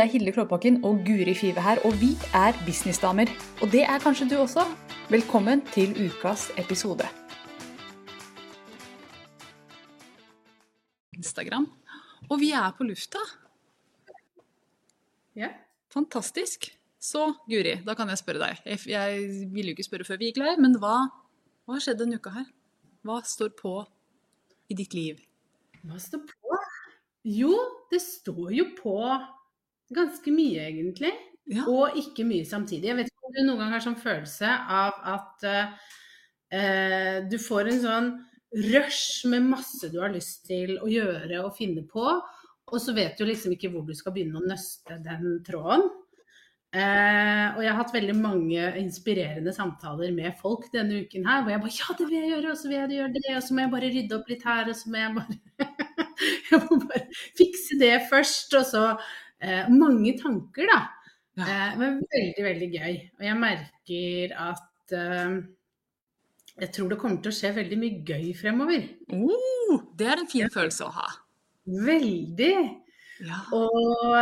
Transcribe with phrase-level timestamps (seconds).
[0.00, 3.28] Det er Hilde Klåbakken og Guri Five her, og vi er businessdamer.
[3.60, 4.62] Og det er kanskje du også.
[5.12, 7.04] Velkommen til ukas episode.
[11.12, 11.66] Instagram.
[12.30, 13.20] Og vi er på lufta.
[15.36, 15.50] Ja.
[15.92, 16.70] Fantastisk.
[17.00, 18.62] Så Guri, da kan jeg spørre deg.
[18.64, 20.94] Jeg, jeg ville jo ikke spørre før vi gikk live, men hva,
[21.66, 22.46] hva har skjedd denne uka her?
[23.04, 23.74] Hva står på
[24.72, 25.20] i ditt liv?
[25.84, 26.62] Hva står på?
[27.28, 27.52] Jo,
[27.92, 28.96] det står jo på
[29.94, 31.12] ganske mye, egentlig.
[31.50, 31.66] Ja.
[31.70, 32.90] Og ikke mye samtidig.
[32.90, 37.70] Jeg vet ikke om du noen gang har sånn følelse av at uh, du får
[37.72, 38.10] en sånn
[38.70, 42.04] rush med masse du har lyst til å gjøre og finne på,
[42.70, 45.86] og så vet du liksom ikke hvor du skal begynne å nøste den tråden.
[46.70, 51.50] Uh, og jeg har hatt veldig mange inspirerende samtaler med folk denne uken her, hvor
[51.50, 53.56] jeg bare Ja, det vil jeg gjøre, og så vil jeg gjøre det, og så
[53.56, 55.40] må jeg bare rydde opp litt her, og så må jeg bare
[56.50, 57.02] Jeg må bare
[57.40, 58.84] fikse det først, og så
[59.42, 60.80] eh, Mange tanker, da.
[61.38, 61.46] Ja.
[61.46, 63.00] Eh, men veldig, veldig gøy.
[63.18, 65.40] Og jeg merker at eh,
[66.60, 68.86] jeg tror det kommer til å skje veldig mye gøy fremover.
[69.16, 71.08] Oh, det er en fin følelse å ha.
[71.86, 72.56] Veldig.
[73.20, 73.38] Ja.
[73.56, 74.16] Og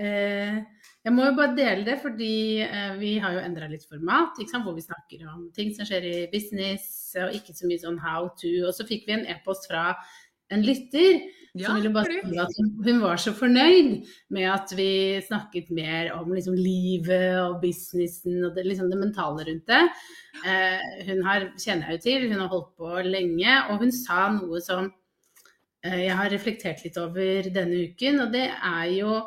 [0.00, 0.62] eh,
[1.04, 4.76] jeg må jo bare dele det, fordi eh, vi har jo endra litt format, hvor
[4.76, 6.86] vi snakker om ting som skjer i business,
[7.20, 8.52] og ikke så mye sånn how to.
[8.68, 9.90] Og så fikk vi en e-post fra
[10.52, 11.20] en lytter
[11.54, 15.68] Ja, som ville bare si at hun, hun var så fornøyd med at vi snakket
[15.70, 19.84] mer om liksom livet og businessen og det, liksom det mentale rundt det.
[20.42, 24.24] Eh, hun har, kjenner jeg jo til, hun har holdt på lenge, og hun sa
[24.34, 24.88] noe som
[25.86, 29.20] eh, jeg har reflektert litt over denne uken, og det er jo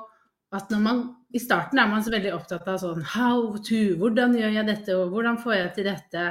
[0.55, 0.99] at når man
[1.35, 4.93] I starten er man så veldig opptatt av sånn how to, hvordan gjør jeg dette,
[4.95, 6.27] og hvordan får jeg til dette?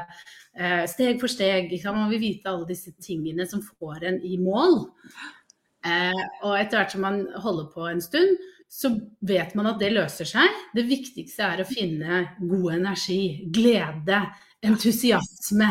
[0.57, 1.73] Eh, steg for steg.
[1.85, 4.87] Man vil vite alle disse tingene som får en i mål.
[5.87, 8.37] Eh, og etter hvert som man holder på en stund,
[8.69, 8.91] så
[9.27, 10.63] vet man at det løser seg.
[10.75, 13.21] Det viktigste er å finne god energi,
[13.55, 14.25] glede,
[14.67, 15.71] entusiasme.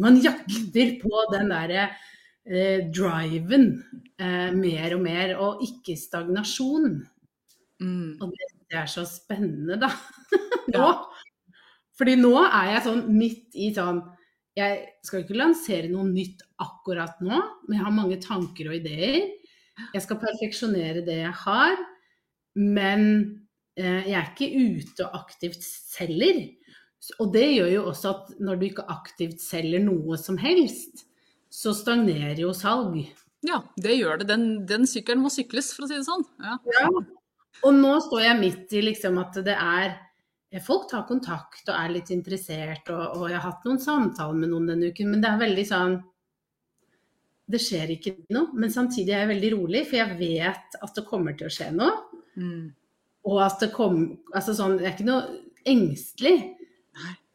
[0.00, 1.88] Man jakter på den derre
[2.46, 3.72] eh, driven
[4.16, 6.94] eh, mer og mer, og ikke stagnasjon.
[7.80, 8.16] Mm.
[8.20, 9.92] Og det, det er så spennende, da.
[10.72, 10.78] nå.
[10.78, 10.94] Ja.
[12.00, 13.98] Fordi nå er jeg sånn midt i sånn
[14.56, 19.28] Jeg skal ikke lansere noe nytt akkurat nå, men jeg har mange tanker og ideer.
[19.94, 21.76] Jeg skal perfeksjonere det jeg har,
[22.58, 23.04] men
[23.78, 26.42] eh, jeg er ikke ute og aktivt selger.
[27.22, 31.06] Og det gjør jo også at når du ikke aktivt selger noe som helst,
[31.50, 33.00] så stagnerer jo salg.
[33.46, 34.28] ja, det gjør det.
[34.28, 36.26] Den, den sykkelen må sykles, for å si det sånn.
[36.44, 36.58] Ja.
[37.66, 39.98] Og nå står jeg midt i liksom at det er
[40.66, 44.50] Folk tar kontakt og er litt interessert, og, og jeg har hatt noen samtaler med
[44.50, 45.92] noen denne uken, men det er veldig sånn
[47.50, 51.06] Det skjer ikke noe, men samtidig er jeg veldig rolig, for jeg vet at det
[51.08, 52.20] kommer til å skje noe.
[52.38, 52.68] Mm.
[53.30, 56.36] Og at det kommer Altså sånn Jeg er ikke noe engstelig,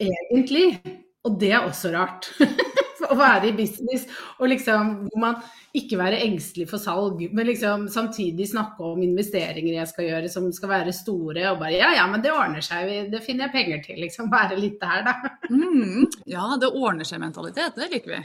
[0.02, 0.80] egentlig.
[1.28, 2.32] Og det er også rart.
[3.10, 4.06] å være i business
[4.40, 5.42] og liksom hvor man
[5.76, 10.48] ikke være engstelig for salg, men liksom samtidig snakke om investeringer jeg skal gjøre som
[10.56, 13.84] skal være store, og bare ja ja, men det ordner seg, det finner jeg penger
[13.86, 14.32] til, liksom.
[14.36, 15.14] Være litt der, da.
[15.48, 16.08] Mm.
[16.28, 17.78] ja, det ordner seg-mentalitet.
[17.78, 18.24] Det liker vi.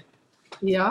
[0.73, 0.91] Ja.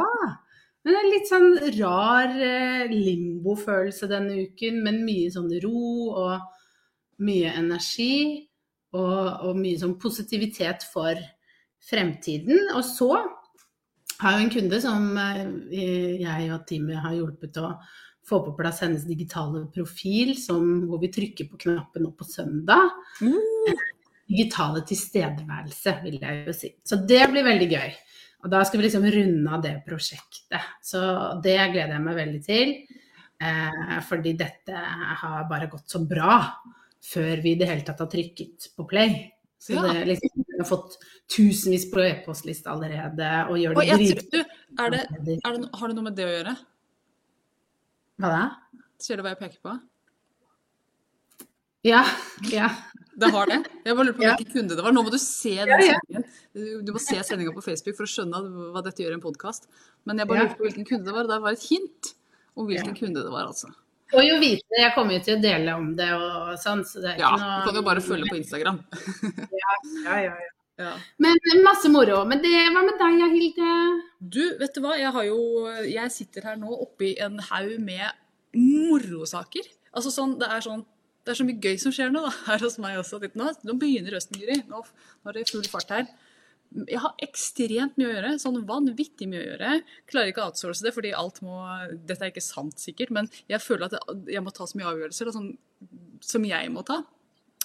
[0.84, 7.26] Men det er litt sånn rar eh, limbofølelse denne uken, men mye sånn ro og
[7.26, 8.46] mye energi.
[8.90, 11.20] Og, og mye sånn positivitet for
[11.90, 12.72] fremtiden.
[12.74, 13.12] Og så
[14.20, 17.74] har jo en kunde som eh, jeg og teamet har hjulpet å
[18.30, 22.92] få på plass hennes digitale profil, som, hvor vi trykker på knappen nå på søndag.
[23.22, 23.80] Mm.
[24.30, 26.74] Digitale tilstedeværelse, vil jeg jo si.
[26.86, 27.96] Så det blir veldig gøy.
[28.40, 30.70] Og da skal vi liksom runde av det prosjektet.
[30.86, 31.02] Så
[31.44, 32.72] det gleder jeg meg veldig til.
[33.40, 34.84] Eh, fordi dette
[35.22, 36.40] har bare gått så bra
[37.04, 39.20] før vi i det hele tatt har trykket på play.
[39.60, 39.92] Så Ja.
[39.92, 40.98] det liksom, vi har fått
[41.28, 44.40] tusenvis på e-postliste allerede og gjør Og det jeg du,
[44.80, 46.56] er det, er det, har det noe med det å gjøre?
[48.20, 48.44] Hva da?
[49.00, 49.80] Ser du hva jeg peker på?
[51.84, 52.04] Ja.
[52.52, 52.70] ja.
[53.20, 53.58] Det har det.
[53.86, 54.36] Jeg bare lurer på Ja.
[54.38, 54.92] hvilken kunde det var.
[54.96, 55.98] Nå må du se den Ja, ja.
[56.00, 56.86] sendingen.
[56.86, 58.40] Du, må se sendinga på Facebook for å skjønne
[58.74, 59.68] hva dette gjør i en podkast.
[60.06, 60.44] Men jeg bare Ja.
[60.48, 61.28] lurte på hvilken kunde det var.
[61.28, 62.14] Det var et hint
[62.56, 63.00] om hvilken Ja.
[63.02, 63.68] kunde det var, altså.
[64.12, 67.12] Og jo vite, jeg kommer jo til å dele om det og sånn, så det
[67.14, 68.80] er Ja, ikke noe du kan jo bare følge på Instagram.
[69.52, 69.76] Ja,
[70.06, 70.34] ja, ja.
[70.80, 70.94] Ja.
[71.20, 72.24] Men masse moro.
[72.26, 74.02] Men det, hva med deg, Hilde?
[74.30, 74.98] Du, vet du hva?
[74.98, 78.10] Jeg har jo Jeg sitter her nå oppi en haug med
[78.56, 79.68] morosaker.
[79.94, 80.86] Altså sånn, det er sånn
[81.26, 83.22] det er så mye gøy som skjer nå, da, her hos meg også.
[83.38, 84.62] Nå, nå begynner høsten, Guri.
[84.70, 86.10] Nå, nå er det full fart her.
[86.86, 88.34] Jeg har ekstremt mye å gjøre.
[88.42, 89.72] Sånn vanvittig mye å gjøre.
[90.10, 91.62] Klarer ikke å outsource det, fordi alt må
[91.94, 95.30] Dette er ikke sant, sikkert, men jeg føler at jeg må ta så mye avgjørelser.
[95.30, 95.56] da, sånn
[96.26, 97.02] som jeg må ta.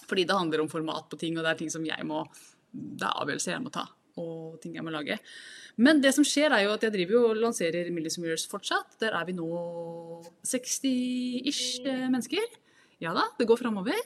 [0.05, 2.25] Fordi det handler om format på ting, og det er ting som jeg må
[2.75, 3.85] Det er avgjørelser jeg må ta,
[4.19, 5.21] og ting jeg må lage.
[5.79, 8.97] Men det som skjer, er jo at jeg driver jo og lanserer Millies Mirrors fortsatt.
[8.99, 9.47] Der er vi nå
[10.43, 12.64] 60-ish mennesker.
[13.05, 13.99] Ja da, det går framover.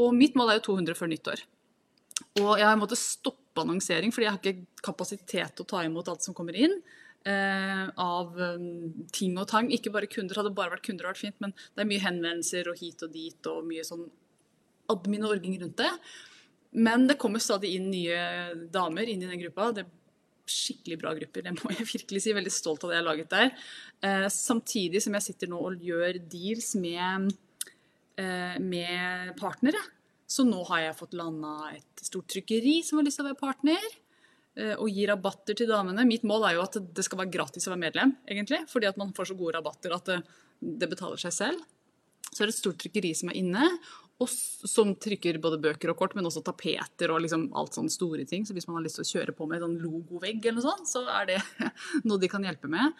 [0.00, 1.44] Og mitt mål er jo 200 før nyttår.
[2.40, 6.10] Og jeg har måttet stoppe annonsering, fordi jeg har ikke kapasitet til å ta imot
[6.10, 6.76] alt som kommer inn.
[7.28, 9.68] Eh, av um, ting og tang.
[9.74, 10.38] Ikke bare kunder.
[10.40, 13.12] Hadde bare vært kunder, hadde vært fint, men det er mye henvendelser og hit og
[13.12, 14.06] dit og mye sånn
[14.90, 15.90] admin og orging rundt det.
[16.80, 18.20] Men det kommer stadig inn nye
[18.72, 19.68] damer inn i den gruppa.
[19.74, 19.92] Det er
[20.50, 22.34] skikkelig bra grupper, det må jeg virkelig si.
[22.36, 23.52] Veldig stolt av det jeg har laget der.
[24.06, 27.30] Eh, samtidig som jeg sitter nå og gjør deals med,
[28.62, 29.80] med partnere.
[30.30, 33.40] Så nå har jeg fått landa et stort trykkeri som har lyst til å være
[33.40, 33.88] partner.
[34.56, 36.06] eh, Og gi rabatter til damene.
[36.06, 38.62] Mitt mål er jo at det skal være gratis å være medlem, egentlig.
[38.70, 40.20] Fordi at man får så gode rabatter at det,
[40.60, 41.64] det betaler seg selv.
[42.30, 43.64] Så er det et stort trykkeri som er inne,
[44.28, 48.44] som trykker både bøker og kort, men også tapeter og liksom alt sånne store ting.
[48.44, 50.66] Så hvis man har lyst til å kjøre på med en sånn logovegg eller noe
[50.66, 51.38] sånt, så er det
[52.08, 52.92] noe de kan hjelpe med.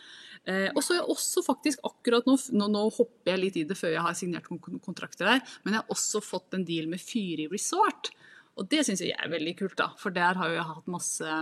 [0.49, 3.67] Eh, og så er jeg også faktisk akkurat nå, nå, nå hopper jeg litt i
[3.69, 6.65] det før jeg har signert kon- kon- kontrakter der, men jeg har også fått en
[6.65, 8.13] deal med Fyri Resort.
[8.57, 9.91] Og det syns jeg er veldig kult, da.
[10.01, 11.37] For der har jo jeg hatt masse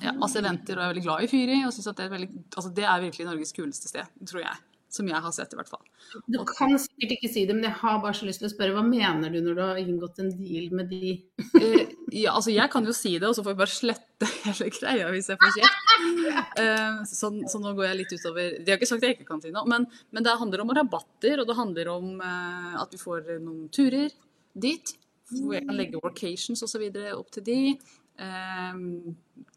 [0.00, 1.58] ja, masse eventer og er veldig glad i Fyri.
[1.66, 4.60] Og synes at det, er veldig, altså det er virkelig Norges kuleste sted, tror jeg.
[4.92, 5.84] Som jeg har sett, i hvert fall.
[6.28, 8.74] Du kan sikkert ikke si det, men jeg har bare så lyst til å spørre,
[8.76, 11.14] hva mener du når du har inngått en deal med de?
[11.62, 14.68] Eh, ja, altså jeg kan jo si det, og så får jeg bare slette hele
[14.74, 16.58] greia hvis jeg får kjeft.
[16.60, 19.28] Eh, så, så nå går jeg litt utover De har ikke sagt at jeg ikke
[19.28, 22.92] kan si noe, men, men det handler om rabatter, og det handler om eh, at
[22.92, 24.12] vi får noen turer
[24.52, 24.94] dit.
[25.32, 26.84] Hvor jeg kan legge workations osv.
[27.14, 27.60] opp til de.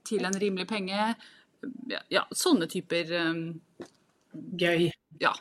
[0.07, 1.09] til en rimelig penge.
[1.91, 3.11] Ja, ja sånne typer
[4.59, 4.89] Gøy.
[5.21, 5.33] Ja.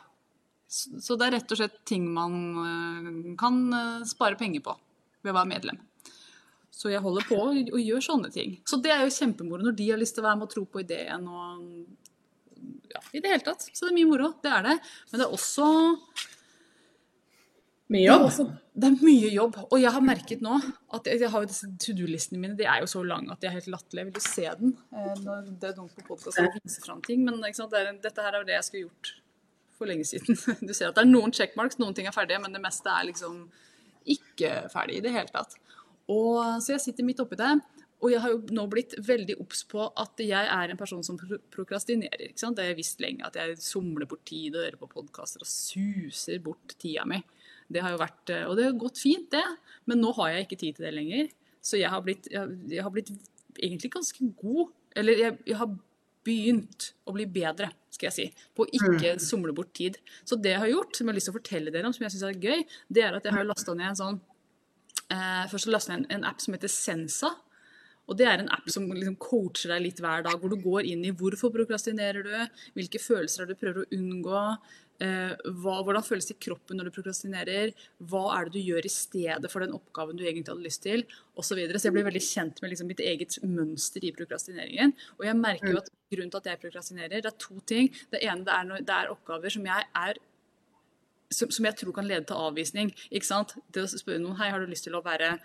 [0.67, 4.75] Så det er rett og slett ting man eh, kan eh, spare penger på
[5.23, 5.79] ved å være medlem.
[6.75, 8.57] Så jeg holder på og gjør sånne ting.
[8.67, 10.65] Så det er jo kjempemoro når de har lyst til å være med og tro
[10.67, 11.61] på ideen og
[12.91, 13.63] ja, i det hele tatt.
[13.71, 14.31] Så det er mye moro.
[14.43, 14.75] Det er det.
[15.11, 15.69] Men det er også
[17.93, 18.23] Mye jobb.
[18.25, 18.43] også,
[18.73, 19.57] det er mye jobb.
[19.67, 22.57] Og jeg har merket nå at jeg, jeg har jo disse to do-listene mine.
[22.57, 24.01] De er jo så lange at de er helt latterlige.
[24.01, 27.03] Jeg vil jo se den eh, når det er noen på podkast som viser fram
[27.05, 27.21] ting.
[27.27, 29.13] Men det er, dette her er jo det jeg skulle gjort
[29.77, 30.39] for lenge siden.
[30.67, 33.05] Du ser at det er noen checkmarks, noen ting er ferdige, men det meste er
[33.11, 33.45] liksom
[34.15, 35.55] ikke ferdig i det hele tatt.
[36.09, 37.53] Og, så jeg sitter midt oppi det.
[38.03, 41.17] Og jeg har jo nå blitt veldig obs på at jeg er en person som
[41.53, 42.27] prokrastinerer.
[42.27, 42.57] ikke sant?
[42.57, 45.49] Det har jeg visst lenge, at jeg somler bort tid og hører på podkaster og
[45.49, 47.21] suser bort tida mi.
[47.71, 49.45] Det har jo vært, eh, Og det har gått fint, det.
[49.85, 51.29] Men nå har jeg ikke tid til det lenger.
[51.61, 53.11] Så jeg har blitt, jeg, jeg har blitt
[53.57, 54.73] egentlig ganske god.
[54.95, 55.71] Eller jeg, jeg har
[56.25, 59.97] begynt å bli bedre, skal jeg si, på å ikke somle bort tid.
[60.25, 62.05] Så det jeg har gjort, som jeg har lyst til å fortelle dere om, som
[62.05, 64.21] jeg syns er gøy, det er at jeg har lasta ned en sånn
[65.13, 67.31] eh, Først så lastet jeg en, en app som heter Sensa.
[68.05, 70.85] Og det er en app som liksom coacher deg litt hver dag, hvor du går
[70.91, 74.41] inn i hvorfor prokrastinerer du, hvilke følelser er det du prøver å unngå,
[74.99, 77.73] hva, hvordan føles det i kroppen når du prokrastinerer,
[78.07, 81.03] hva er det du gjør i stedet for den oppgaven du egentlig hadde lyst til,
[81.35, 81.79] Og Så, videre.
[81.79, 84.93] så jeg ble veldig kjent med liksom mitt eget mønster i prokrastineringen.
[85.19, 87.91] Og jeg merker jo at grunnen til at jeg prokrastinerer, det er to ting.
[88.11, 90.21] Det ene det er, det er oppgaver som jeg er
[91.33, 92.91] som, som jeg tror kan lede til avvisning.
[93.11, 93.55] ikke sant?
[93.73, 95.35] Det å spørre noen hei, har du lyst til å være,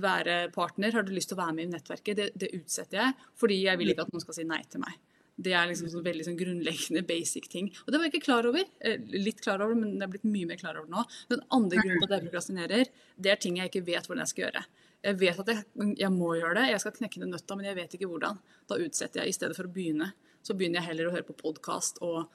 [0.00, 3.26] være partner, har du lyst til å være med i nettverket, det, det utsetter jeg,
[3.40, 4.96] fordi jeg vil ikke at noen skal si nei til meg.
[5.36, 7.66] Det er liksom sånn veldig sånn grunnleggende basic ting.
[7.82, 8.64] Og det var jeg ikke klar over.
[8.80, 11.02] Eh, Litt klar over, men jeg er blitt mye mer klar over nå.
[11.32, 14.30] Den andre grunnen til at jeg prokrastinerer, det er ting jeg ikke vet hvordan jeg
[14.34, 14.62] skal gjøre.
[15.04, 15.64] Jeg vet at jeg,
[16.00, 18.38] jeg må gjøre det, jeg skal knekke den nøtta, men jeg vet ikke hvordan.
[18.70, 20.12] Da utsetter jeg i stedet for å begynne.
[20.44, 22.28] Så begynner jeg heller å høre på podkast og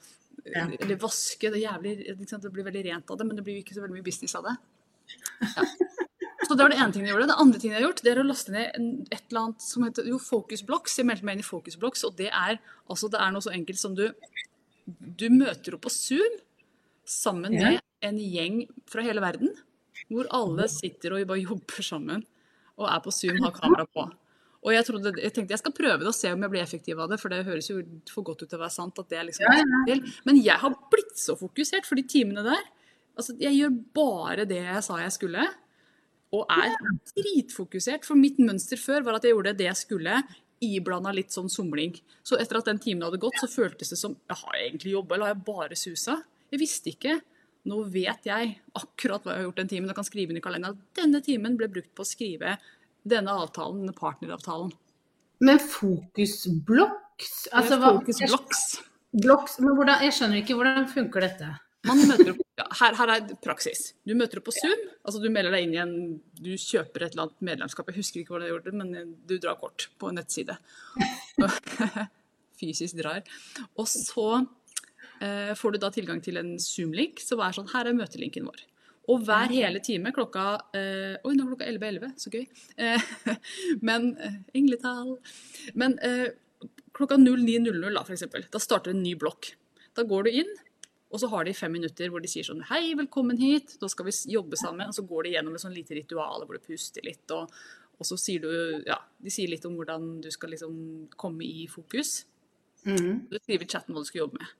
[0.46, 0.66] Ja.
[0.68, 1.50] eller vaske.
[1.50, 4.06] Det, jævlig, det blir veldig rent av det, men det blir ikke så veldig mye
[4.06, 4.56] business av det.
[5.56, 5.64] Ja.
[6.46, 7.28] Så det var det ene tingen jeg gjorde.
[7.30, 8.78] Det andre tingen jeg har gjort, det er å laste ned
[9.12, 10.96] et eller annet som heter jo Focus Blocks.
[10.98, 13.52] Jeg meldte meg inn i Focus Blocks, og det er, altså, det er noe så
[13.54, 14.06] enkelt som du
[14.90, 16.40] Du møter opp på Zoom
[17.06, 19.52] sammen med en gjeng fra hele verden,
[20.08, 22.24] hvor alle sitter og bare jobber sammen
[22.80, 24.06] og er på Zoom, har kamera på.
[24.60, 26.98] Og jeg, trodde, jeg tenkte jeg skal prøve det og se om jeg blir effektiv
[27.00, 27.78] av det, for det høres jo
[28.12, 28.98] for godt ut til å være sant.
[29.00, 29.96] at det er liksom Ja, ja.
[30.28, 32.66] Men jeg har blitt så fokusert for de timene der.
[33.16, 35.46] Altså, jeg gjør bare det jeg sa jeg skulle,
[36.36, 36.76] og er
[37.16, 38.06] dritfokusert.
[38.06, 40.22] For mitt mønster før var at jeg gjorde det jeg skulle,
[40.60, 41.94] iblanda litt sånn somling.
[42.26, 44.92] Så etter at den timen hadde gått, så føltes det som jeg Har jeg egentlig
[44.92, 46.18] jobba, eller har jeg bare susa?
[46.52, 47.16] Jeg visste ikke.
[47.70, 50.44] Nå vet jeg akkurat hva jeg har gjort den timen, og kan skrive inn i
[50.44, 52.54] kalenderen at denne timen ble brukt på å skrive
[53.08, 54.72] denne avtalen, denne partneravtalen.
[55.40, 57.94] Men fokusblokks altså, hva,
[59.10, 61.48] Blokks, men hvordan, Jeg skjønner ikke hvordan funker dette?
[61.88, 63.94] Man møter opp, ja, her, her er praksis.
[64.04, 64.82] Du møter opp på Zoom.
[65.00, 65.94] altså Du melder deg inn i en
[66.36, 67.88] Du kjøper et eller annet medlemskap.
[67.88, 70.58] Jeg husker ikke hvordan jeg gjorde det, men du drar kort på en nettside.
[72.60, 73.24] Fysisk drar.
[73.80, 74.26] Og så
[75.24, 78.66] eh, får du da tilgang til en Zoom-link som er sånn Her er møtelinken vår.
[79.10, 80.46] Og hver hele time klokka
[80.76, 82.44] eh, Oi, nå er klokka 11.11, så gøy.
[82.76, 83.12] Eh,
[83.88, 85.16] men eh, Engletall.
[85.80, 86.28] Men eh,
[86.96, 89.54] klokka 09.00, da, eksempel, da starter en ny blokk.
[89.96, 90.52] Da går du inn,
[91.10, 94.06] og så har de fem minutter hvor de sier sånn Hei, velkommen hit, da skal
[94.06, 94.86] vi jobbe sammen.
[94.88, 97.24] Og så går de gjennom et sånn lite ritual hvor du puster litt.
[97.34, 97.50] Og,
[97.98, 98.50] og, så sier du
[98.86, 100.76] Ja, de sier litt om hvordan du skal liksom
[101.18, 102.24] komme i fokus.
[102.86, 103.26] Mm.
[103.30, 104.54] Du skriver i chatten hva du skal jobbe med.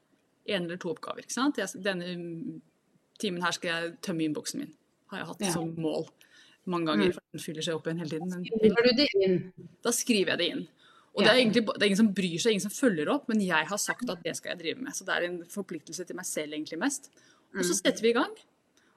[0.50, 1.22] En eller to oppgaver.
[1.22, 1.60] ikke sant?
[1.62, 2.60] Jeg, denne
[3.20, 4.74] timen her skal jeg tømme innboksen min.
[5.12, 5.52] Har jeg hatt Ja.
[5.54, 6.08] som mål
[6.70, 7.12] mange ganger.
[7.12, 8.28] for Den fyller seg opp igjen hele tiden.
[8.34, 9.38] Men Skriver du det inn?
[9.82, 10.68] da skriver jeg det inn.
[11.16, 13.40] Og det er egentlig det er ingen som bryr seg, ingen som følger opp, men
[13.42, 14.94] jeg har sagt at det skal jeg drive med.
[14.94, 17.10] Så det er en forpliktelse til meg selv egentlig mest.
[17.56, 18.30] Og så setter vi i gang.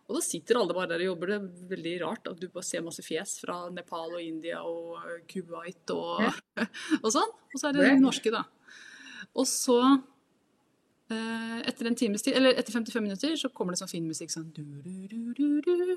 [0.03, 1.31] Og da sitter alle bare der og jobber.
[1.31, 4.99] Det er veldig rart at du bare ser masse fjes fra Nepal og India og
[5.31, 6.27] Kuwait og,
[7.03, 7.33] og sånn.
[7.53, 8.43] Og så er det Det- norske, da.
[9.33, 9.79] Og så
[11.09, 14.29] eh, etter en times tid, eller etter 55 minutter, så kommer det sånn fin musikk
[14.33, 15.95] sånn du, du, du, du, du.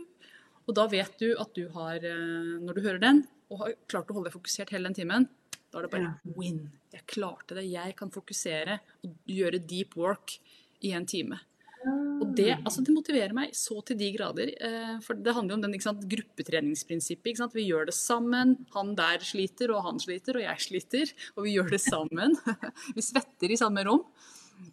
[0.67, 4.09] Og da vet du at du har, eh, når du hører den, og har klart
[4.11, 5.29] å holde deg fokusert hele den timen,
[5.77, 6.33] da er det bare Ja.
[6.37, 6.63] win.
[6.97, 7.67] Jeg klarte det.
[7.69, 10.39] Jeg kan fokusere og gjøre deep work
[10.83, 11.39] i en time.
[11.87, 14.49] Og det, altså det motiverer meg så til de grader.
[14.59, 17.39] Eh, for det handler jo om den sant, gruppetreningsprinsippet.
[17.55, 18.57] Vi gjør det sammen.
[18.75, 21.13] Han der sliter, og han sliter, og jeg sliter.
[21.37, 22.35] Og vi gjør det sammen.
[22.97, 24.03] vi svetter i samme rom.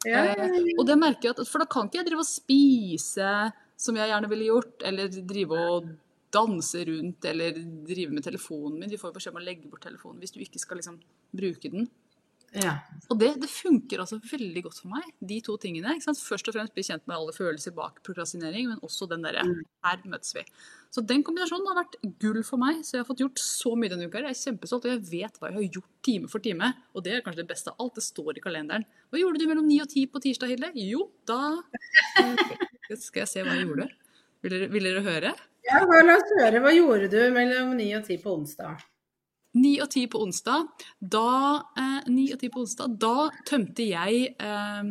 [0.08, 0.24] Ja.
[0.32, 3.30] Eh, og det merker jeg at, For da kan ikke jeg drive og spise
[3.84, 5.90] som jeg gjerne ville gjort, eller drive og
[6.34, 8.92] danse rundt, eller drive med telefonen min.
[8.92, 11.00] De får jo beskjed om å legge bort telefonen hvis du ikke skal liksom
[11.34, 11.90] bruke den.
[12.54, 12.78] ja.
[13.10, 15.96] Og det, det funker altså veldig godt for meg, de to tingene.
[16.04, 19.46] Først og fremst bli kjent med alle følelser bak prokrastinering, men også den derre
[19.86, 20.46] her møtes vi.
[20.94, 22.84] Så den kombinasjonen har vært gull for meg.
[22.86, 24.22] Så jeg har fått gjort så mye denne uka.
[24.22, 26.70] Jeg er kjempestolt, og jeg vet hva jeg har gjort time for time.
[26.94, 27.96] Og det er kanskje det beste av alt.
[27.98, 28.86] Det står i kalenderen.
[29.10, 30.70] Hva gjorde du mellom ni og ti på tirsdag, Hilde?
[30.78, 31.40] Jo, da
[32.22, 32.46] eh,
[33.08, 33.90] Skal jeg se hva jeg gjorde.
[34.46, 35.34] Vil dere, vil dere høre?
[35.68, 36.64] Ja, la oss høre.
[36.64, 38.82] Hva gjorde du mellom ni og ti på onsdag?
[39.54, 44.24] 9 og 10 på onsdag, da, eh, 9 og 10 på onsdag, da tømte jeg
[44.34, 44.88] eh,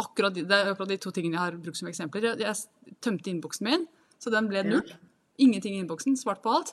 [0.00, 2.30] akkurat, de, akkurat de to tingene jeg har brukt som eksempler.
[2.30, 3.84] Jeg, jeg tømte innboksen min,
[4.18, 4.96] så den ble null.
[5.38, 6.72] Ingenting i innboksen, svart på alt.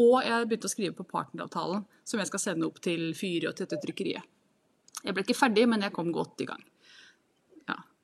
[0.00, 3.56] Og jeg begynte å skrive på partneravtalen, som jeg skal sende opp til Fyri og
[3.56, 4.32] til dette trykkeriet.
[5.02, 6.62] Jeg ble ikke ferdig, men jeg kom godt i gang.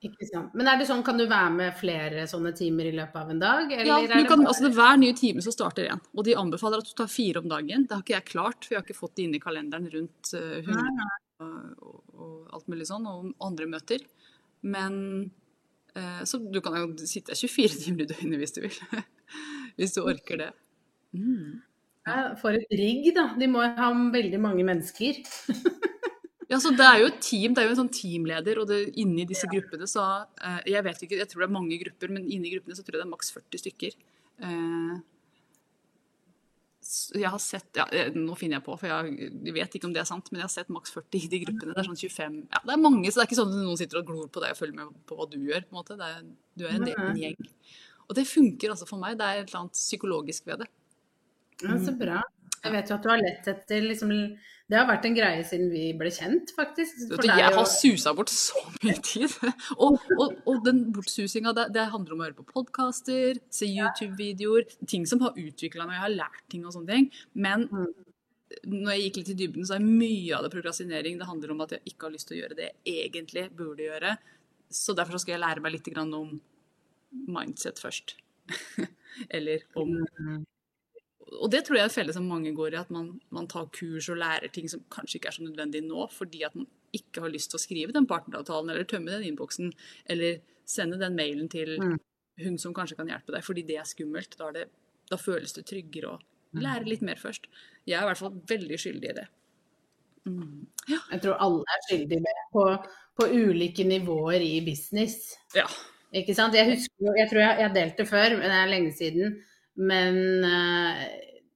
[0.03, 0.55] Ikke sant.
[0.59, 3.39] Men er det sånn, kan du være med flere sånne timer i løpet av en
[3.43, 3.71] dag?
[3.71, 6.01] Eller Ja, du det kan, bare- altså er Hver nye time så starter én.
[6.17, 7.87] Og de anbefaler at du tar fire om dagen.
[7.87, 10.33] Det har ikke jeg klart, for jeg har ikke fått det inn i kalenderen rundt
[10.67, 11.05] hund
[11.83, 14.03] og, og, alt mulig sånn, og andre møter.
[14.63, 15.31] Men
[15.95, 18.79] eh, Så du kan jo sitte 24 timer i døgnet hvis du vil.
[19.79, 20.51] hvis du orker det.
[21.15, 21.61] Mm.
[22.07, 23.29] Ja, For et rigg, da.
[23.39, 25.23] De må ha veldig mange mennesker.
[26.53, 28.83] Ja, så Det er jo et team, det er jo en sånn teamleder, og det,
[29.01, 32.29] inni disse gruppene så uh, Jeg vet ikke, jeg tror det er mange grupper, men
[32.29, 33.97] inni gruppene så tror jeg det er maks 40 stykker.
[34.43, 35.01] Uh,
[37.15, 40.03] jeg har sett ja, eh, Nå finner jeg på, for jeg, vet ikke om det
[40.03, 41.73] er sant, men jeg har sett maks 40 i de gruppene.
[41.73, 43.81] Det er sånn 25 ja, Det er mange, så det er ikke sånn at noen
[43.81, 45.65] sitter og glor på deg og følger med på hva du gjør.
[45.69, 45.97] på en måte.
[46.01, 46.29] Det er,
[46.59, 47.39] du er en del av en gjeng.
[48.09, 49.17] Og det funker altså for meg.
[49.21, 50.69] Det er et eller annet psykologisk ved det.
[51.63, 52.21] Ja, så bra.
[52.63, 54.13] Jeg vet jo at du har lett etter liksom,
[54.73, 57.03] Det har vært en greie siden vi ble kjent, faktisk.
[57.11, 59.35] Vet, jeg jo- har susa bort så mye tid.
[59.85, 64.65] Og, og, og den bortsusinga, det, det handler om å høre på podkaster, se YouTube-videoer,
[64.89, 67.11] ting som har utvikla meg, jeg har lært ting og sånne ting.
[67.37, 67.67] Men
[68.69, 71.19] når jeg gikk litt i dybden, så er mye av det prokrastinering.
[71.21, 73.87] Det handler om at jeg ikke har lyst til å gjøre det jeg egentlig burde
[73.87, 74.15] gjøre.
[74.73, 76.33] Så derfor skal jeg lære meg litt om
[77.29, 78.17] mindset først.
[79.37, 79.93] Eller om
[81.23, 83.69] og det tror jeg er en felle som mange går i, at man, man tar
[83.75, 87.25] kurs og lærer ting som kanskje ikke er så nødvendig nå, fordi at man ikke
[87.25, 89.71] har lyst til å skrive den partneravtalen, eller tømme den innboksen,
[90.13, 91.99] eller sende den mailen til Mm.
[92.45, 94.37] hun som kanskje kan hjelpe deg, fordi det er skummelt.
[94.39, 94.67] Da, er det,
[95.11, 96.19] da føles det tryggere å
[96.57, 97.47] lære litt mer først.
[97.87, 99.27] Jeg er i hvert fall veldig skyldig i det.
[100.29, 100.67] Mm.
[100.89, 102.67] Jeg tror alle er skyldige med på,
[103.19, 105.35] på ulike nivåer i business.
[105.57, 105.67] Ja.
[106.13, 106.55] Ikke sant?
[106.57, 108.93] Jeg husker jo, jeg tror jeg, jeg har delt det før, men det er lenge
[108.97, 109.39] siden.
[109.81, 111.05] Men uh,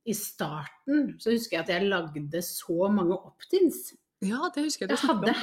[0.06, 3.90] i starten så husker jeg at jeg lagde så mange opt-ins.
[4.24, 5.34] ja, det husker jeg Jeg hadde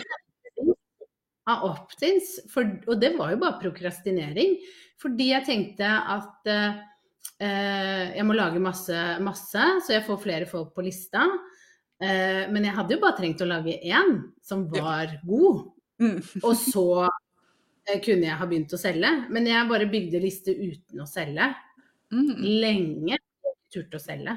[1.52, 4.58] av opt-ins, for- og det var jo bare prokrastinering.
[5.02, 10.72] Fordi jeg tenkte at eh, jeg må lage masse, masse, så jeg får flere folk
[10.76, 11.26] på lista.
[12.04, 15.62] Uh, men jeg hadde jo bare trengt å lage én som var god.
[16.04, 16.18] Mm.
[16.42, 17.08] Og så
[18.04, 19.12] kunne jeg ha begynt å selge.
[19.32, 21.48] Men jeg bare bygde liste uten å selge.
[22.14, 22.34] Mm.
[22.62, 23.18] Lenge
[23.74, 24.36] turte å selge.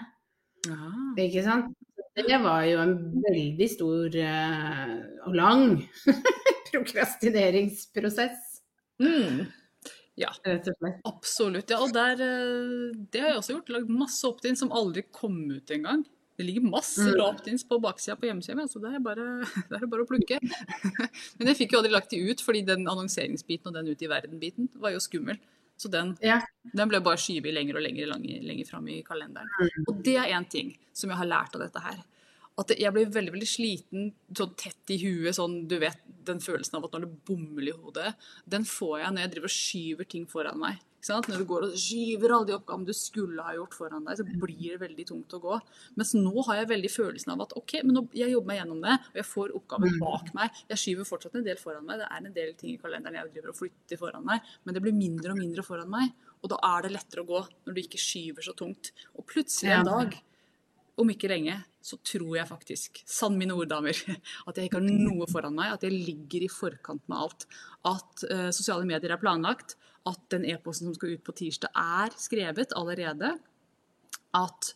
[0.67, 0.91] Ja.
[1.21, 1.75] Ikke sant?
[2.17, 4.93] Det var jo en veldig stor uh,
[5.29, 5.67] og lang
[6.71, 8.53] prokrastineringsprosess,
[8.99, 9.43] Mm.
[10.17, 10.31] Ja.
[11.05, 11.69] Absolutt.
[11.69, 13.69] Ja, og der, eh, det har jeg også gjort.
[13.75, 16.07] Lagd masse opt-ins som aldri kom ut engang.
[16.39, 17.21] Det ligger masse Mm.
[17.21, 19.27] opt-ins på baksida på hjemmesida mi, så det er, bare,
[19.69, 20.39] det er bare å plukke.
[21.39, 24.09] Men jeg fikk jo aldri lagt de ut, fordi den annonseringsbiten og den ut i
[24.09, 25.37] verden-biten var jo skummel.
[25.77, 26.41] Så den, Ja.
[26.75, 29.49] den ble bare skyvet lenger og lenger, lenger, lenger fram i kalenderen.
[29.61, 29.85] Mm.
[29.89, 32.05] Og det er én ting som jeg har lært av dette her.
[32.59, 36.79] At jeg blir veldig veldig sliten, sånn tett i huet, sånn du vet den følelsen
[36.79, 38.15] av at når det bommer i hodet,
[38.49, 40.79] den får jeg når jeg driver og skyver ting foran meg.
[41.09, 44.27] Når du går og skyver alle de oppgavene du skulle ha gjort foran deg, så
[44.27, 45.59] blir det veldig tungt å gå.
[46.01, 48.85] Mens nå har jeg veldig følelsen av at OK, men nå, jeg jobber meg gjennom
[48.85, 50.63] det, og jeg får oppgaver bak meg.
[50.75, 52.03] Jeg skyver fortsatt en del foran meg.
[52.03, 54.85] Det er en del ting i kalenderen jeg driver og flytter foran meg, men det
[54.85, 56.15] blir mindre og mindre foran meg.
[56.43, 58.93] Og da er det lettere å gå når du ikke skyver så tungt.
[59.17, 60.17] Og plutselig en dag
[60.97, 63.99] om ikke lenge, så tror jeg faktisk, sann mine ord, damer,
[64.49, 67.47] at jeg ikke har noe foran meg, at jeg ligger i forkant med alt.
[67.87, 69.77] At uh, sosiale medier er planlagt,
[70.07, 73.35] at den e-posten som skal ut på tirsdag er skrevet allerede,
[74.37, 74.73] at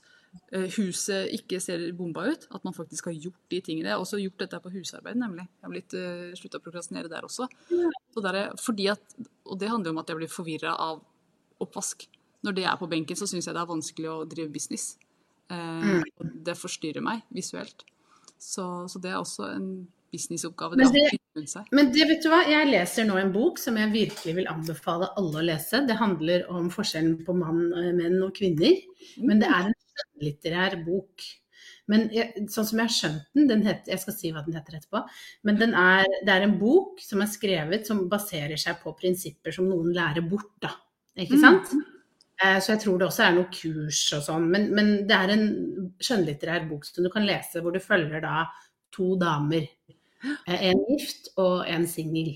[0.54, 3.88] uh, huset ikke ser bomba ut, at man faktisk har gjort de tingene.
[3.88, 5.48] Jeg har også gjort dette på husarbeid, nemlig.
[5.48, 7.48] Jeg har blitt uh, slutta å prokrastinere der også.
[8.12, 11.00] Så der er, fordi at, og det handler jo om at jeg blir forvirra av
[11.60, 12.06] oppvask.
[12.44, 14.94] Når det er på benken, så syns jeg det er vanskelig å drive business.
[15.50, 17.84] Eh, og Det forstyrrer meg visuelt.
[18.40, 19.66] Så, så det er også en
[20.12, 20.76] businessoppgave.
[20.80, 21.10] Men Det.
[21.70, 25.10] Men det, vet du hva, jeg leser nå en bok som jeg virkelig vil anbefale
[25.20, 25.84] alle å lese.
[25.86, 28.80] Det handler om forskjellen på mann, eh, menn og kvinner.
[29.18, 31.22] Men det er en skjønnlitterær bok.
[31.90, 34.54] Men jeg, sånn som jeg har skjønt den, den heter, jeg skal si hva den
[34.54, 35.00] heter etterpå,
[35.48, 39.54] men den er, det er en bok som er skrevet som baserer seg på prinsipper
[39.56, 40.70] som noen lærer bort, da.
[41.18, 41.42] Ikke Mm.
[41.42, 41.72] sant?
[41.74, 41.89] Eh,
[42.40, 44.46] Så jeg tror det også er noe kurs og sånn.
[44.48, 45.42] Men, men det er en
[46.00, 48.46] skjønnlitterær bok som du kan lese hvor du følger da
[48.94, 49.66] to damer.
[50.46, 52.32] Eh, En gift og en singel.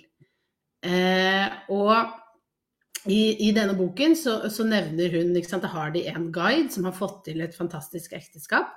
[0.85, 6.07] Eh, og i, i denne boken så, så nevner hun ikke sant, Da har de
[6.09, 8.73] en guide som har fått til et fantastisk ekteskap.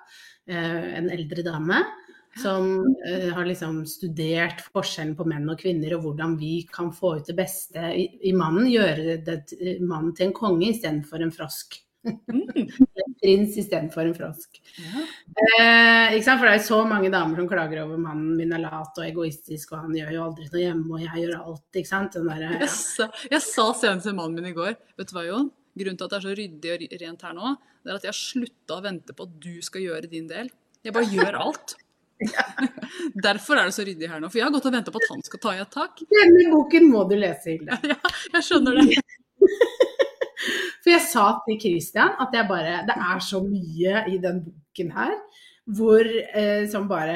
[0.48, 1.84] Eh, en eldre dame
[2.42, 2.70] som
[3.08, 7.28] eh, har liksom studert forskjellen på menn og kvinner, og hvordan vi kan få ut
[7.30, 8.70] det beste i, i mannen.
[8.72, 9.42] Gjøre det,
[9.82, 11.80] mannen til en konge istedenfor en frosk.
[12.08, 12.46] Mm.
[13.08, 14.60] En prins istedenfor en frosk.
[14.78, 15.04] Ja.
[15.58, 16.18] Eh?
[16.24, 19.74] For det er så mange damer som klager over mannen min er lat og egoistisk,
[19.74, 21.66] og han gjør jo aldri noe hjemme, og jeg gjør alt.
[21.74, 22.18] ikke sant?
[22.18, 25.26] Den der, Jeg sa, jeg sa senest til mannen min i går Vet du hva,
[25.28, 25.50] Jon?
[25.78, 28.14] Grunnen til at det er så ryddig og rent her nå, det er at jeg
[28.14, 30.50] har slutta å vente på at du skal gjøre din del.
[30.86, 31.76] Jeg bare gjør alt.
[33.28, 34.30] Derfor er det så ryddig her nå.
[34.32, 36.04] For jeg har gått og venta på at han skal ta i et tak.
[36.18, 37.80] Denne boken må du lese, Hilde.
[37.92, 37.98] Ja,
[38.38, 39.02] jeg skjønner det.
[40.84, 44.96] For jeg sa til Christian at jeg bare Det er så mye i den boken
[44.96, 45.14] her
[45.68, 47.16] hvor eh, som bare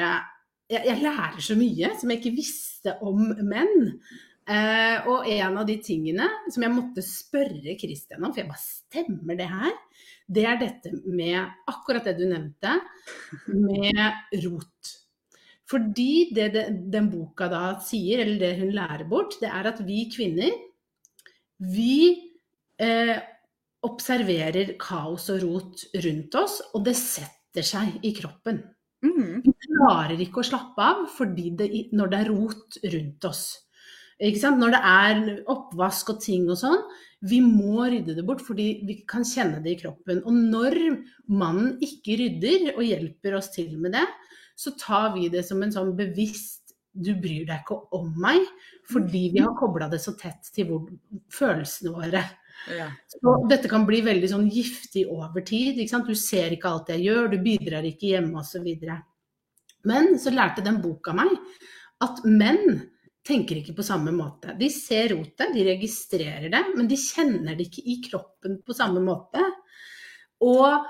[0.68, 3.94] jeg, jeg lærer så mye som jeg ikke visste om menn.
[4.42, 8.64] Eh, og en av de tingene som jeg måtte spørre Christian om, for jeg bare
[8.64, 9.72] stemmer det her,
[10.32, 11.38] det er dette med
[11.70, 12.74] akkurat det du nevnte,
[13.52, 14.92] med rot.
[15.72, 16.50] Fordi det,
[16.92, 20.52] den boka da sier, eller det hun lærer bort, det er at vi kvinner,
[21.62, 21.96] vi
[22.82, 23.16] eh,
[23.86, 28.60] observerer kaos og rot rundt oss, og det setter seg i kroppen.
[29.02, 29.42] Mm.
[29.42, 33.44] Vi klarer ikke å slappe av fordi det, når det er rot rundt oss.
[34.22, 36.82] Når det er oppvask og ting og sånn,
[37.26, 40.22] vi må rydde det bort fordi vi kan kjenne det i kroppen.
[40.26, 40.78] Og når
[41.30, 44.06] mannen ikke rydder og hjelper oss til med det,
[44.58, 48.42] så tar vi det som en sånn bevisst du bryr deg ikke om meg,
[48.90, 50.90] fordi vi har kobla det så tett til hvor,
[51.32, 52.20] følelsene våre.
[52.68, 52.90] Ja.
[53.08, 55.80] Så dette kan bli veldig sånn giftig over tid.
[55.80, 58.68] Du ser ikke alt jeg gjør, du bidrar ikke hjemme osv.
[59.88, 61.32] Men så lærte den boka meg
[62.04, 62.91] at menn
[63.26, 64.56] tenker ikke på samme måte.
[64.58, 69.02] De ser rotet, de registrerer det, men de kjenner det ikke i kroppen på samme
[69.04, 69.44] måte.
[70.42, 70.88] Og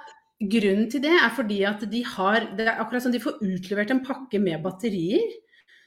[0.53, 3.93] grunnen til det er fordi at de har Det er akkurat som de får utlevert
[3.93, 5.29] en pakke med batterier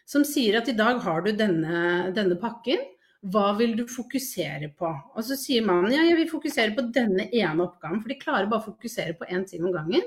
[0.05, 2.83] som sier at i dag har du denne, denne pakken.
[3.25, 4.91] Hva vil du fokusere på?
[5.17, 8.49] Og så sier man ja, jeg vil fokusere på denne ene oppgaven, for de klarer
[8.51, 10.05] bare å fokusere på én ting om gangen.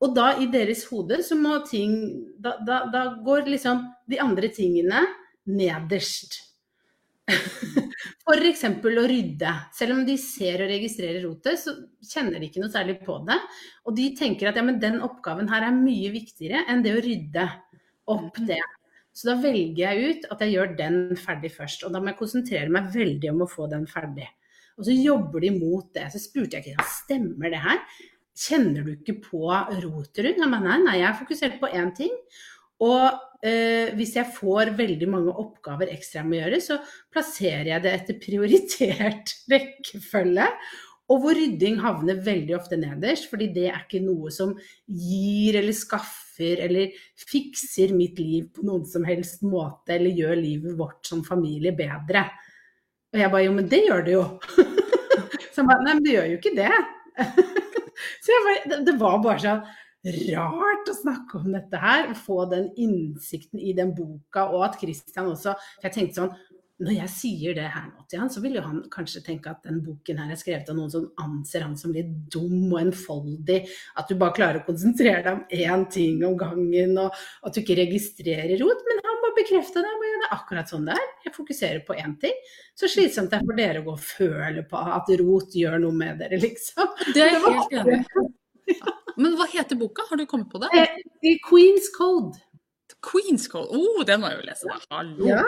[0.00, 1.92] Og da i deres hode så må ting
[2.38, 5.02] Da, da, da går liksom de andre tingene
[5.48, 6.38] nederst.
[8.28, 8.64] F.eks.
[8.64, 9.52] å rydde.
[9.76, 13.38] Selv om de ser og registrerer rotet, så kjenner de ikke noe særlig på det.
[13.88, 17.04] Og de tenker at ja, men den oppgaven her er mye viktigere enn det å
[17.04, 17.46] rydde
[18.14, 18.60] opp det.
[19.18, 21.84] Så da velger jeg ut at jeg gjør den ferdig først.
[21.84, 24.28] Og da må jeg konsentrere meg veldig om å få den ferdig.
[24.78, 26.06] Og så jobber de mot det.
[26.12, 27.82] Så spurte jeg ikke stemmer det her.
[28.38, 30.38] Kjenner du ikke på rotet rundt?
[30.38, 32.14] Nei, nei, jeg er fokusert på én ting.
[32.84, 33.06] Og
[33.42, 36.78] eh, hvis jeg får veldig mange oppgaver ekstra jeg må gjøre, så
[37.12, 40.46] plasserer jeg det etter prioritert rekkefølge.
[41.08, 44.52] Og hvor rydding havner veldig ofte nederst, fordi det er ikke noe som
[44.84, 50.76] gir eller skaffer eller fikser mitt liv på noen som helst måte, eller gjør livet
[50.78, 52.26] vårt som familie bedre.
[53.08, 54.24] Og jeg bare jo, men det gjør det jo.
[55.52, 56.72] Så han bare nei, men det gjør jo ikke det.
[58.22, 59.64] Så bare, det var bare sånn
[60.06, 64.78] rart å snakke om dette her, og få den innsikten i den boka, og at
[64.80, 66.36] Christian også For jeg tenkte sånn
[66.78, 69.64] når jeg sier det her nå til han, så vil jo han kanskje tenke at
[69.66, 73.56] den boken her er skrevet av noen som anser han som litt dum og enfoldig.
[73.98, 77.64] At du bare klarer å konsentrere deg om én ting om gangen, og at du
[77.64, 78.86] ikke registrerer rot.
[78.86, 79.96] Men han bare bekrefta det.
[79.98, 81.10] Det er akkurat sånn det er.
[81.26, 82.38] Jeg fokuserer på én ting.
[82.78, 85.98] Så slitsomt det er for dere å gå og føle på at rot gjør noe
[85.98, 86.94] med dere, liksom.
[87.10, 88.26] Det er helt enig.
[89.18, 90.04] Men hva heter boka?
[90.10, 90.70] Har du kommet på det?
[90.78, 92.38] Eh, Queen's Code.
[93.04, 93.74] Queen's Code.
[93.74, 94.78] Oh, den må jeg jo lese, da.
[94.94, 95.26] Hallo.
[95.28, 95.42] Ja.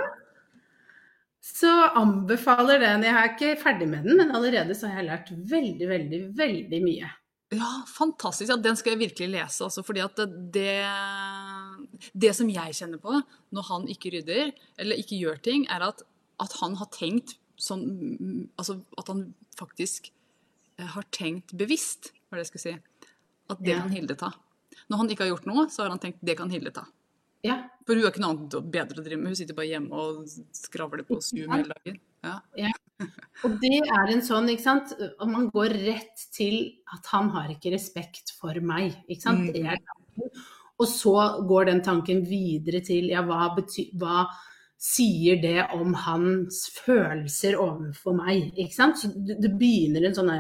[1.41, 3.07] Så anbefaler den.
[3.07, 6.81] Jeg er ikke ferdig med den, men allerede så har jeg lært veldig, veldig, veldig
[6.85, 7.11] mye.
[7.51, 8.53] Ja, fantastisk.
[8.53, 9.65] Ja, den skal jeg virkelig lese.
[9.67, 10.21] Altså, fordi at
[10.55, 10.77] det,
[12.13, 13.17] det som jeg kjenner på
[13.57, 16.05] når han ikke rydder, eller ikke gjør ting, er at,
[16.43, 17.83] at han har tenkt sånn
[18.57, 20.07] Altså at han faktisk
[20.81, 22.77] eh, har tenkt bevisst, hva er det jeg skulle si.
[23.51, 23.83] At det Ja.
[23.83, 24.33] kan Hilde ta.
[24.89, 26.87] Når han ikke har gjort noe, så har han tenkt det kan Hilde ta.
[27.43, 29.33] Ja, For hun har ikke noe annet bedre å drive med.
[29.33, 31.99] Hun sitter bare hjemme og skravler på Zoom hele dagen.
[32.23, 32.41] Ja.
[33.45, 37.49] Og det er en sånn, ikke sant, og man går rett til at han har
[37.49, 39.57] ikke respekt for meg, ikke sant.
[39.57, 40.29] Mm.
[40.79, 41.15] Og så
[41.49, 44.27] går den tanken videre til, ja, hva betyr, hva
[44.81, 48.97] sier det om hans følelser overfor meg, ikke sant.
[48.97, 50.31] Så det begynner en sånn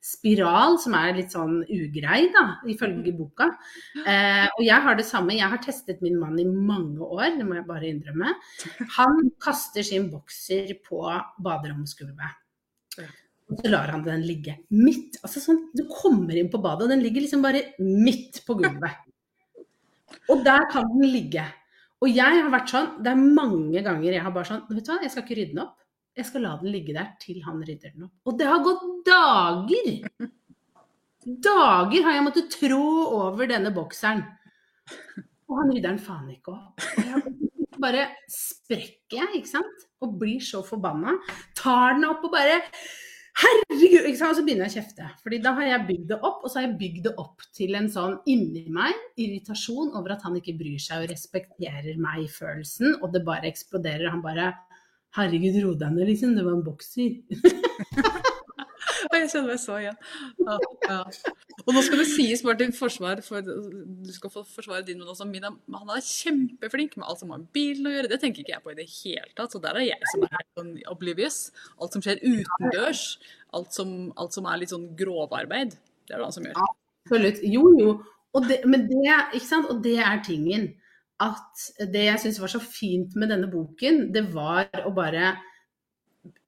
[0.00, 3.50] spiral som er litt sånn ugrei, da, ifølge boka.
[4.04, 7.48] Eh, og jeg har det samme, jeg har testet min mann i mange år, det
[7.48, 8.36] må jeg bare innrømme.
[9.00, 11.02] Han kaster sin bokser på
[11.42, 12.38] baderomsgulvet.
[13.50, 15.18] Og så lar han den ligge midt.
[15.24, 19.02] Altså sånn, Du kommer inn på badet, og den ligger liksom bare midt på gulvet.
[20.30, 21.42] Og der kan den ligge.
[22.00, 24.92] Og jeg har vært sånn, det er mange ganger jeg har bare sånn Vet du
[24.92, 25.76] hva, jeg skal ikke rydde den opp.
[26.16, 28.14] Jeg skal la den ligge der til han rydder den opp.
[28.26, 29.90] Og det har gått dager!
[31.20, 32.84] Dager har jeg måttet trå
[33.18, 34.22] over denne bokseren.
[35.50, 36.86] Og han rydder den faen ikke opp.
[37.68, 39.86] Og bare sprekker jeg, ikke sant.
[40.00, 41.18] Og blir så forbanna.
[41.58, 42.62] Tar den opp og bare
[43.38, 44.06] Herregud!
[44.08, 44.32] Ikke sant?
[44.32, 45.10] Og så begynner jeg å kjefte.
[45.22, 47.78] Fordi da har jeg bygd det opp, og så har jeg bygd det opp til
[47.78, 53.14] en sånn inni meg irritasjon over at han ikke bryr seg og respekterer meg-følelsen, og
[53.14, 54.10] det bare eksploderer.
[54.10, 54.52] Han bare
[55.16, 56.36] Herregud, ro deg ned, liksom.
[56.36, 57.16] Det var en bokser.
[59.20, 59.96] Jeg kjenner meg så igjen.
[60.38, 60.98] Ja, ja.
[61.64, 65.26] Og nå skal det sies Martin, forsvar for Du skal få forsvare din, men også
[65.28, 65.44] min.
[65.44, 68.10] Han er kjempeflink med alt som har med bilen å gjøre.
[68.12, 69.54] Det tenker ikke jeg på i det hele tatt.
[69.54, 71.40] Så der er jeg som er helt sånn oblivious.
[71.80, 73.04] Alt som skjer utendørs.
[73.58, 75.74] Alt som, alt som er litt sånn grovarbeid.
[76.06, 76.62] Det er det han som gjør.
[77.04, 77.42] Absolutt.
[77.50, 77.96] Jo, jo.
[78.38, 79.60] Og det, det?
[79.60, 80.70] Og det er tingen.
[81.20, 85.34] At det jeg syns var så fint med denne boken, det var å bare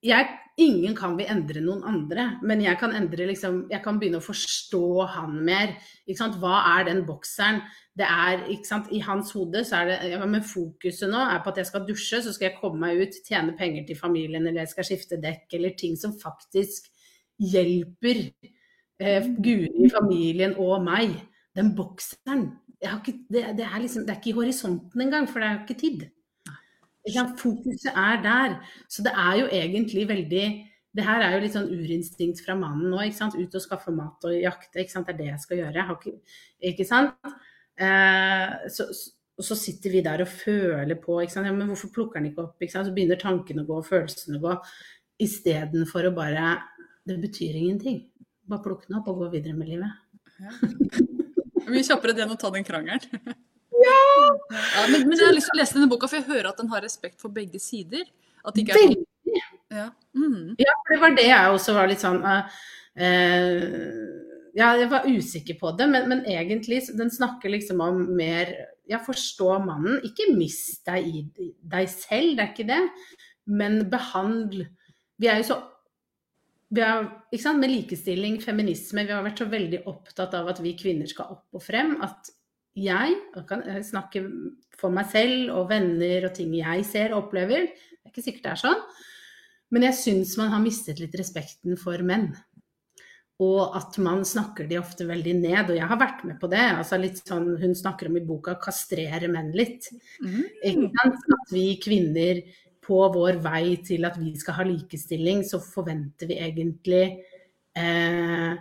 [0.02, 4.20] jeg, Ingen kan vi endre noen andre, men jeg kan endre liksom Jeg kan begynne
[4.20, 5.76] å forstå han mer.
[6.04, 6.36] Ikke sant?
[6.42, 7.62] Hva er den bokseren?
[7.96, 8.90] Det er, ikke sant?
[8.92, 11.86] I hans hode så er det ja, Men fokuset nå er på at jeg skal
[11.88, 15.20] dusje, så skal jeg komme meg ut, tjene penger til familien, eller jeg skal skifte
[15.22, 16.88] dekk, eller ting som faktisk
[17.40, 18.26] hjelper
[19.00, 21.16] eh, Guri, familien og meg.
[21.56, 22.50] Den bokseren
[22.82, 25.80] ikke, det, det, er liksom, det er ikke i horisonten engang, for det er ikke
[25.80, 26.04] tid.
[27.38, 28.58] Fokuset er der.
[28.88, 30.44] Så det er jo egentlig veldig
[30.92, 32.98] Det her er jo litt sånn urinstinkt fra mannen nå.
[33.00, 33.36] ikke sant?
[33.38, 34.82] Ut og skaffe mat og jakte.
[34.82, 35.06] ikke sant?
[35.08, 35.72] Det er det jeg skal gjøre.
[35.72, 36.12] Jeg ikke,
[36.68, 37.30] ikke sant?
[37.80, 38.84] Eh, så,
[39.40, 41.16] og så sitter vi der og føler på.
[41.22, 41.48] ikke sant?
[41.48, 42.60] Ja, men hvorfor plukker han ikke opp?
[42.60, 42.90] ikke sant?
[42.90, 44.58] Så begynner tankene å gå, følelsene å gå.
[45.24, 46.58] Istedenfor å bare
[47.08, 48.02] Det betyr ingenting.
[48.46, 49.96] Bare plukke den opp og gå videre med livet.
[51.72, 53.32] Mye kjappere det enn å ta den krangelen.
[53.82, 54.00] Ja!
[54.90, 56.70] men, men jeg har lyst til å lese denne boka, for jeg hører at den
[56.72, 58.04] har respekt for begge sider.
[58.42, 59.40] At det ikke er Veldig.
[59.72, 59.88] ja.
[60.18, 60.52] Mm.
[60.60, 62.60] Ja, for det var det jeg også var litt sånn uh,
[63.00, 63.88] uh,
[64.58, 68.52] Ja, jeg var usikker på det, men, men egentlig den snakker liksom om mer
[68.90, 70.00] Ja, forstå mannen.
[70.04, 72.82] Ikke mist deg i deg selv, det er ikke det,
[73.48, 74.66] men behandl
[75.22, 75.62] Vi er jo så
[76.72, 80.62] vi har, ikke sant, Med likestilling, feminisme, vi har vært så veldig opptatt av at
[80.64, 81.98] vi kvinner skal opp og frem.
[82.04, 82.30] At
[82.78, 83.16] jeg,
[83.48, 84.24] kan snakke
[84.78, 88.46] for meg selv og venner og ting jeg ser og opplever, det er ikke sikkert
[88.46, 88.86] det er sånn,
[89.72, 92.32] men jeg syns man har mistet litt respekten for menn.
[93.42, 95.70] Og at man snakker de ofte veldig ned.
[95.72, 96.60] Og jeg har vært med på det.
[96.60, 99.88] altså litt sånn, Hun snakker om i boka 'kastrere menn' litt.
[100.20, 100.92] Mm.
[100.92, 102.42] At vi kvinner
[102.82, 107.04] på vår vei til at vi skal ha likestilling, så forventer vi egentlig
[107.74, 108.54] eh,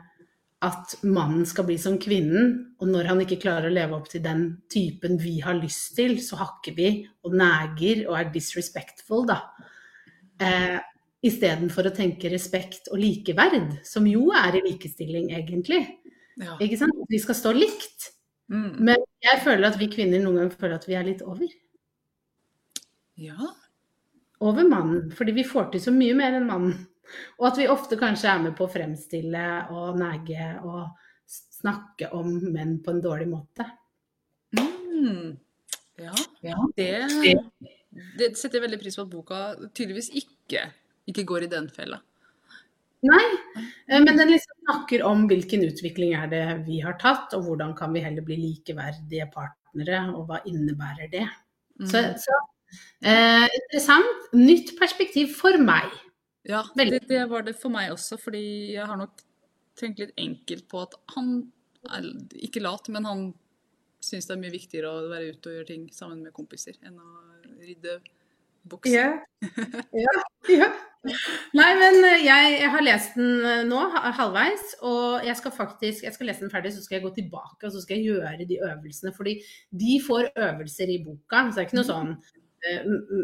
[0.61, 2.51] at mannen skal bli som kvinnen.
[2.81, 6.19] Og når han ikke klarer å leve opp til den typen vi har lyst til,
[6.21, 6.91] så hakker vi
[7.25, 9.41] og neger og er disrespectful, da.
[10.41, 10.79] Eh,
[11.21, 15.83] Istedenfor å tenke respekt og likeverd, som jo er i likestilling, egentlig.
[16.41, 16.55] Ja.
[16.57, 16.97] Ikke sant?
[17.09, 18.07] Vi skal stå likt.
[18.49, 18.71] Mm.
[18.87, 21.51] Men jeg føler at vi kvinner noen ganger føler at vi er litt over.
[23.21, 23.51] ja.
[24.41, 25.11] Over mannen.
[25.13, 26.79] Fordi vi får til så mye mer enn mannen.
[27.39, 30.85] Og at vi ofte kanskje er med på å fremstille og nege og
[31.31, 33.65] snakke om menn på en dårlig måte.
[34.57, 35.37] Mm.
[36.01, 36.13] Ja.
[36.75, 36.91] Det,
[38.17, 39.41] det setter jeg veldig pris på at boka
[39.75, 40.65] tydeligvis ikke,
[41.11, 42.01] ikke går i den fella.
[43.01, 43.23] Nei,
[43.89, 47.73] eh, men den liksom snakker om hvilken utvikling er det vi har tatt, og hvordan
[47.77, 51.25] kan vi heller bli likeverdige partnere, og hva innebærer det.
[51.81, 52.17] Så, Mm.
[52.21, 52.35] så
[53.01, 54.27] eh, interessant.
[54.37, 55.89] Nytt perspektiv for meg.
[56.47, 59.19] Ja, det, det var det for meg også, fordi jeg har nok
[59.77, 61.35] tenkt litt enkelt på at han
[61.91, 62.07] er
[62.41, 63.27] ikke lat, men han
[64.01, 66.97] syns det er mye viktigere å være ute og gjøre ting sammen med kompiser enn
[66.97, 67.11] å
[67.61, 67.99] rydde
[68.71, 68.93] bukser.
[68.93, 69.51] Ja.
[69.97, 70.15] ja.
[70.61, 70.71] ja.
[71.57, 73.79] Nei, men eh, jeg, jeg har lest den eh, nå,
[74.17, 77.65] halvveis, og jeg skal faktisk jeg skal lese den ferdig, så skal jeg gå tilbake
[77.65, 79.13] og så skal jeg gjøre de øvelsene.
[79.17, 79.37] Fordi
[79.83, 82.40] de får øvelser i boka, så det er ikke noe sånn mm, mm,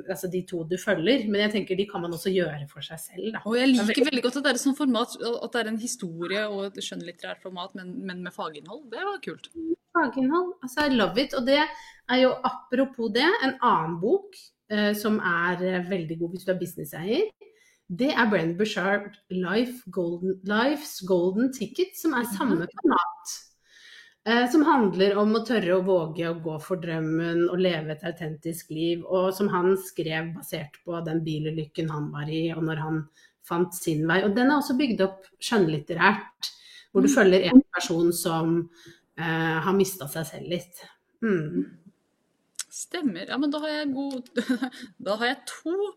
[0.09, 2.99] altså de to du følger, men jeg tenker de kan man også gjøre for seg
[3.01, 3.27] selv.
[3.35, 3.41] Da.
[3.45, 5.71] Og jeg er liker veldig godt at det er et sånt format, at det er
[5.71, 8.87] en historie og et skjønnlitterært format, men, men med faginnhold.
[8.93, 9.49] Det var kult.
[9.97, 10.53] Faginnhold.
[10.65, 11.35] Altså, I love it.
[11.37, 14.37] Og det er jo apropos det, en annen bok
[14.71, 17.27] eh, som er eh, veldig god hvis du er businesseier.
[17.87, 23.37] Det er Brenn Bushard Life Golden, Life's Golden Ticket, som er samme format.
[24.27, 28.03] Eh, som handler om å tørre å våge å gå for drømmen og leve et
[28.09, 29.05] autentisk liv.
[29.07, 32.97] Og som han skrev basert på den bilulykken han var i, og når han
[33.47, 34.19] fant sin vei.
[34.27, 36.51] Og den er også bygd opp skjønnlitterært,
[36.91, 37.15] hvor du Mm.
[37.15, 38.69] følger en person som
[39.17, 40.83] eh, har mista seg selv litt.
[41.23, 41.63] Mm.
[42.69, 43.29] Stemmer.
[43.29, 44.27] Ja, men da har jeg god
[44.99, 45.93] Da har jeg to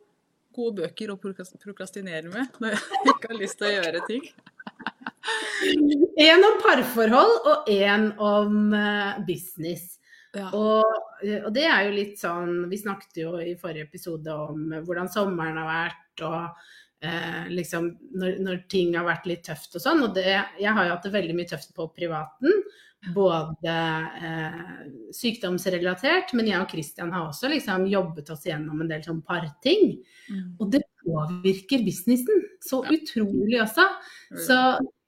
[0.55, 4.31] gode bøker å prokrastinere med når jeg ikke har lyst til å gjøre ting.
[6.21, 9.97] En om parforhold og en om eh, business.
[10.37, 10.51] Ja.
[10.55, 10.85] Og,
[11.25, 14.85] eh, og det er jo litt sånn Vi snakket jo i forrige episode om eh,
[14.85, 17.89] hvordan sommeren har vært, og eh, liksom
[18.21, 20.05] når, når ting har vært litt tøft og sånn.
[20.07, 20.29] Og det,
[20.61, 22.63] jeg har jo hatt det veldig mye tøft på privaten.
[23.17, 23.75] Både
[24.21, 24.63] eh,
[25.17, 29.95] sykdomsrelatert, men jeg og Christian har også liksom jobbet oss gjennom en del sånn parting.
[30.29, 30.49] Mm.
[30.61, 33.87] Og det påvirker businessen så utrolig også.
[34.45, 34.59] Så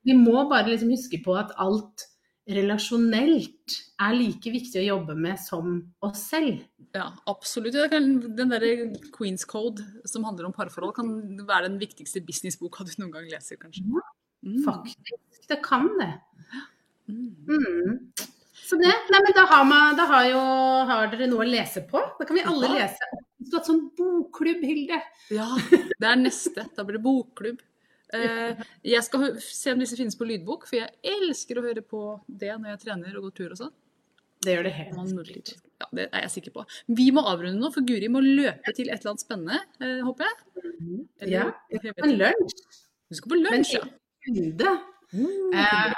[0.07, 2.09] vi må bare liksom huske på at alt
[2.51, 6.65] relasjonelt er like viktig å jobbe med som oss selv.
[6.93, 7.77] Ja, absolutt.
[7.93, 8.67] Den der
[9.15, 11.13] Queen's Code som handler om parforhold, kan
[11.47, 13.87] være den viktigste businessboka du noen gang leser, kanskje.
[14.43, 14.59] Mm.
[14.67, 15.47] Faktisk.
[15.49, 16.13] Det kan det.
[17.07, 17.31] Mm.
[17.47, 17.99] Mm.
[18.63, 20.43] Så det, nei, men da har, man, da har, jo,
[20.89, 22.03] har dere noe å lese på.
[22.19, 23.11] Da kan vi alle lese.
[23.43, 24.99] Du har hatt sånn bokklubb, Hilde.
[25.35, 26.67] Ja, det er neste.
[26.75, 27.63] Da blir det bokklubb.
[28.13, 32.03] Eh, jeg skal se om disse finnes på lydbok, for jeg elsker å høre på
[32.29, 33.73] det når jeg trener og går tur og sånn.
[34.43, 34.95] Det gjør det helt.
[35.81, 36.65] Ja, det er jeg sikker på.
[36.89, 40.27] Vi må avrunde nå, for Guri må løpe til et eller annet spennende, eh, håper
[40.27, 40.37] jeg.
[41.21, 41.53] Eller- Ja.
[41.71, 42.57] jeg skal på lunsj.
[43.09, 43.85] Du skal på lunsj, ja.
[45.13, 45.55] Mm.
[45.55, 45.95] Eh,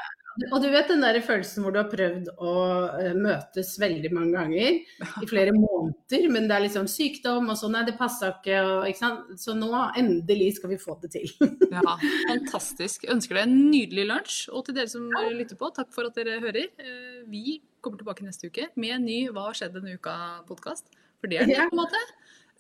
[0.51, 2.55] og du vet den der følelsen hvor du har prøvd å
[2.99, 7.77] eh, møtes veldig mange ganger i flere måneder, men det er liksom sykdom og sånn,
[7.77, 9.35] nei det passa ikke, og, ikke sant.
[9.41, 9.71] Så nå
[10.01, 11.31] endelig skal vi få det til.
[11.75, 11.97] Ja,
[12.29, 13.05] fantastisk.
[13.07, 14.37] Jeg ønsker deg en nydelig lunsj.
[14.55, 16.69] Og til dere som lytter på, takk for at dere hører.
[16.79, 20.91] Eh, Vi kommer tilbake neste uke med en ny Hva har skjedd denne uka-podkast.
[21.21, 22.01] For det er det, på en måte.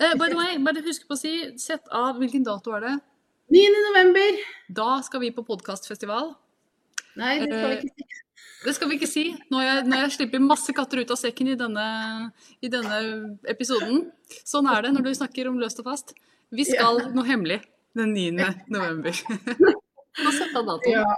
[0.02, 2.94] Uh, By the way, bare husk på å si, sett av hvilken dato er det.
[3.54, 3.66] 9.
[3.90, 4.40] november.
[4.80, 6.32] Da skal vi på podkastfestival.
[7.20, 8.20] Nei, det skal vi Eh, ikke si.
[8.64, 9.24] Det skal vi ikke si.
[9.52, 11.84] Når jeg, når jeg slipper masse katter ut av sekken i denne,
[12.64, 12.98] i denne
[13.52, 14.06] episoden.
[14.40, 16.14] Sånn er det når du snakker om løst og fast.
[16.54, 17.60] Vi skal noe hemmelig
[17.94, 18.48] den 9.
[18.72, 19.20] november.
[20.24, 20.90] Nå setter datoen.
[20.94, 21.14] Ja.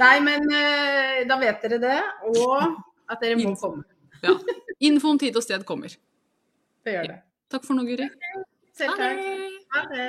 [0.00, 2.78] Nei, men eh, da vet dere det, og
[3.12, 3.84] at dere må komme.
[4.22, 4.36] Ja.
[4.88, 5.92] Info om tid og sted kommer.
[6.84, 7.18] Det gjør det.
[7.52, 8.08] Takk for nå, Guri.
[8.76, 9.20] Selv takk.
[9.74, 10.08] Ha det.